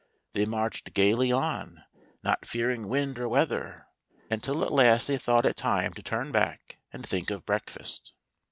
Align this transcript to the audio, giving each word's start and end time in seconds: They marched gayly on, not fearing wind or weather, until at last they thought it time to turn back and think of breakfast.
They 0.33 0.47
marched 0.47 0.95
gayly 0.95 1.31
on, 1.31 1.83
not 2.23 2.43
fearing 2.43 2.87
wind 2.87 3.19
or 3.19 3.29
weather, 3.29 3.85
until 4.31 4.65
at 4.65 4.73
last 4.73 5.05
they 5.05 5.19
thought 5.19 5.45
it 5.45 5.57
time 5.57 5.93
to 5.93 6.01
turn 6.01 6.31
back 6.31 6.79
and 6.91 7.05
think 7.05 7.29
of 7.29 7.45
breakfast. 7.45 8.13